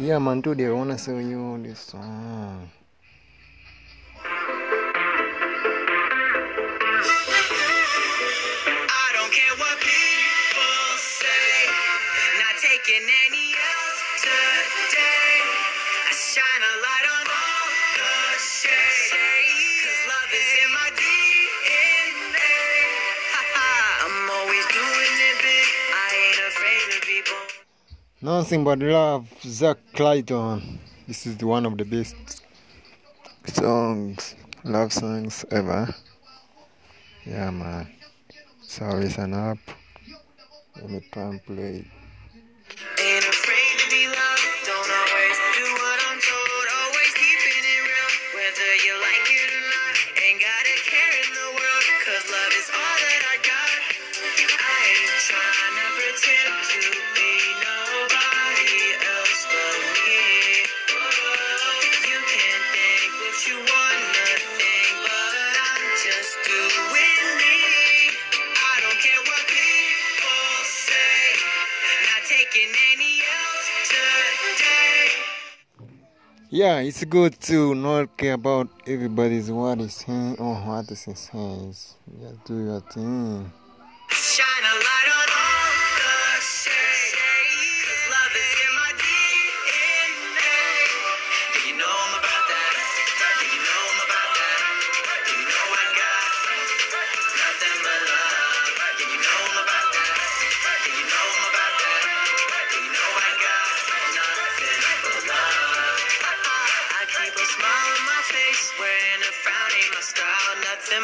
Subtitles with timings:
[0.00, 2.70] Yeah, man, today I wanna show you this song.
[27.08, 27.57] People
[28.20, 30.80] Nothing but love, Zach Clayton.
[31.06, 32.42] This is the one of the best
[33.46, 34.34] songs,
[34.64, 35.94] love songs ever.
[37.24, 37.86] Yeah, man.
[38.62, 39.58] So listen up.
[40.74, 41.86] Let me try and play.
[48.34, 49.94] Whether you like it or not.
[50.26, 51.47] Ain't got a care
[76.50, 81.72] Yeah, it's good to not care about everybody's what is saying or what is saying.
[81.72, 83.52] Just do your thing.
[107.58, 110.54] Smile on my face, wearing a frown ain't my style.
[110.62, 110.94] Nothing